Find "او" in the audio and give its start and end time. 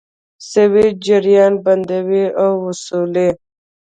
2.43-2.51